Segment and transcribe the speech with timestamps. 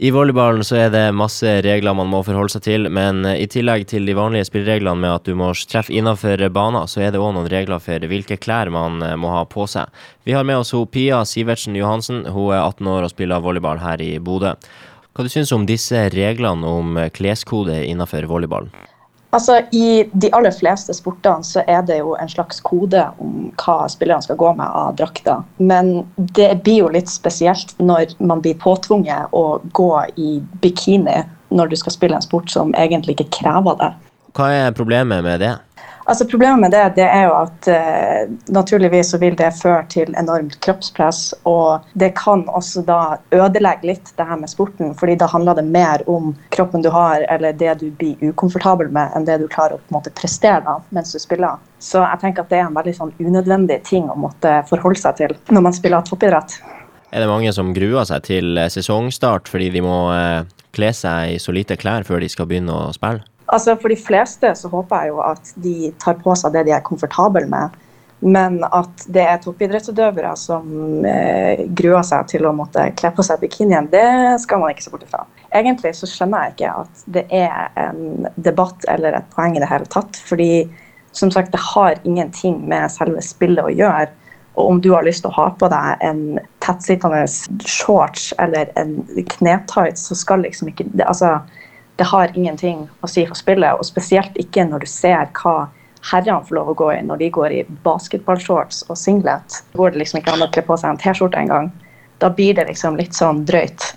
[0.00, 3.82] I volleyballen så er det masse regler man må forholde seg til, men i tillegg
[3.90, 7.32] til de vanlige spillereglene med at du må treffe innenfor banen, så er det òg
[7.34, 9.90] noen regler for hvilke klær man eh, må ha på seg.
[10.22, 12.22] Vi har med oss hun Pia Sivertsen Johansen.
[12.30, 14.54] Hun er 18 år og spiller volleyball her i Bodø.
[15.18, 18.70] Hva du syns du om disse reglene om kleskode innenfor volleyballen?
[19.30, 23.82] Altså, I de aller fleste sportene så er det jo en slags kode om hva
[23.92, 25.42] spillerne skal gå med av drakter.
[25.60, 31.20] Men det blir jo litt spesielt når man blir påtvunget å gå i bikini
[31.52, 33.92] når du skal spille en sport som egentlig ikke krever det.
[34.36, 35.54] Hva er problemet med det?
[36.08, 40.14] Altså Problemet med det, det er jo at uh, naturligvis så vil det føre til
[40.16, 41.34] enormt kroppspress.
[41.44, 45.66] Og det kan også da ødelegge litt det her med sporten, fordi da handler det
[45.68, 49.76] mer om kroppen du har, eller det du blir ukomfortabel med, enn det du klarer
[49.76, 51.60] å på en måte prestere da, mens du spiller.
[51.76, 55.20] Så jeg tenker at det er en veldig sånn unødvendig ting å måtte forholde seg
[55.20, 56.56] til når man spiller toppidrett.
[57.12, 60.40] Er det mange som gruer seg til sesongstart fordi de må uh,
[60.72, 63.28] kle seg i så lite klær før de skal begynne å spille?
[63.54, 66.74] Altså For de fleste så håper jeg jo at de tar på seg det de
[66.76, 67.76] er komfortable med.
[68.18, 73.38] Men at det er toppidrettsutøvere som eh, gruer seg til å måtte kle på seg
[73.44, 75.22] bikinien, det skal man ikke se bort ifra.
[75.54, 79.70] Egentlig så skjønner jeg ikke at det er en debatt eller et poeng i det
[79.70, 80.18] hele tatt.
[80.26, 80.66] Fordi
[81.14, 84.10] som sagt, det har ingenting med selve spillet å gjøre.
[84.58, 86.22] Og om du har lyst til å ha på deg en
[86.64, 87.22] tettsittende
[87.70, 88.98] shorts eller en
[89.38, 91.36] knetights, så skal liksom ikke det, altså,
[91.98, 93.74] det har ingenting å si for spillet.
[93.74, 95.68] Og spesielt ikke når du ser hva
[96.12, 99.62] herrene får lov å gå i når de går i basketballshorts og singlet.
[99.74, 101.72] Går det liksom ikke an å kle på seg en T-skjorte engang.
[102.22, 103.92] Da blir det liksom litt sånn drøyt.